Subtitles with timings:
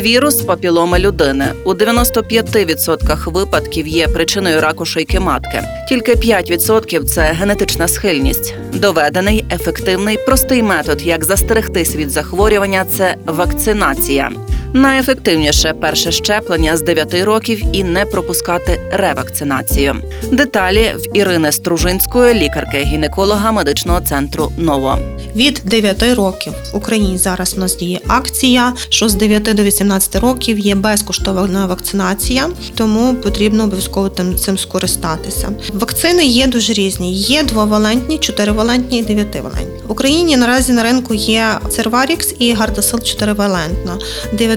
[0.00, 5.62] Вірус папіломи людини у 95% випадків є причиною раку шийки матки.
[5.88, 8.54] Тільки 5%– це генетична схильність.
[8.72, 14.30] Доведений, ефективний, простий метод, як застерегтись від захворювання це вакцинація.
[14.74, 19.96] Найефективніше перше щеплення з 9 років і не пропускати ревакцинацію.
[20.30, 24.98] Деталі в Ірини Стружинської, лікарки-гінеколога медичного центру Ново.
[25.36, 30.16] Від 9 років в Україні зараз у нас діє акція, що з 9 до 18
[30.16, 35.48] років є безкоштовна вакцинація, тому потрібно обов'язково тим цим скористатися.
[35.72, 39.82] Вакцини є дуже різні: є двовалентні, чотиривалентні і дев'ятивалентні.
[39.88, 43.98] В Україні наразі на ринку є Cervarix і Gardasil 4-валентна.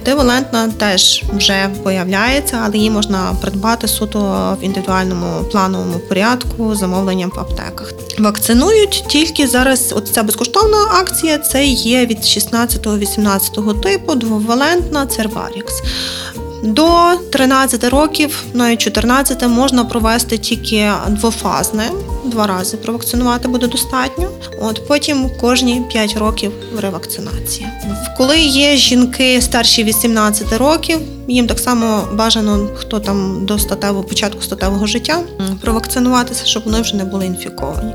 [0.05, 4.19] Дев'ятивалентна теж вже появляється, але її можна придбати суто
[4.61, 7.93] в індивідуальному плановому порядку замовленням в аптеках.
[8.19, 9.93] Вакцинують тільки зараз.
[9.97, 15.65] От ця безкоштовна акція це є від 16-18 типу, двовалентна Cervarix.
[16.63, 16.89] До
[17.31, 21.83] 13 років, навіть 14, можна провести тільки двофазне.
[22.25, 24.29] Два рази провакцинувати буде достатньо.
[24.61, 27.71] От потім кожні 5 років ревакцинація.
[28.17, 34.41] Коли є жінки старші 18 років, їм так само бажано, хто там до статевого початку
[34.41, 35.19] статевого життя,
[35.61, 37.93] провакцинуватися, щоб вони вже не були інфіковані.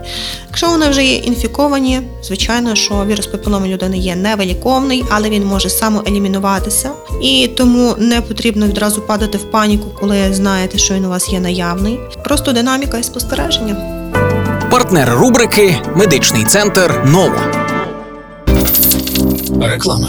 [0.48, 5.70] Якщо вони вже є інфіковані, звичайно, що вірус папіломи людини є невиліковний, але він може
[5.70, 6.90] самоелімінуватися.
[7.22, 11.40] І тому не потрібно відразу падати в паніку, коли знаєте, що він у вас є
[11.40, 12.00] наявний.
[12.24, 13.99] Просто динаміка і спостереження.
[14.70, 17.40] Партнер рубрики Медичний центр Нова.
[19.60, 20.08] Реклама.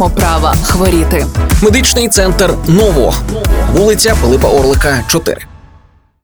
[0.01, 1.25] маємо права хворіти.
[1.61, 3.13] Медичний центр Ново,
[3.73, 5.50] вулиця Пилипа Орлика, 4.